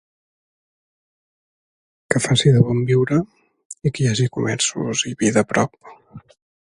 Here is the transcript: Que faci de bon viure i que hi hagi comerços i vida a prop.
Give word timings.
Que 2.13 2.21
faci 2.25 2.53
de 2.55 2.63
bon 2.69 2.81
viure 2.91 3.19
i 3.89 3.93
que 3.95 4.03
hi 4.05 4.09
hagi 4.13 4.29
comerços 4.39 5.05
i 5.13 5.17
vida 5.21 5.45
a 5.47 5.51
prop. 5.53 5.79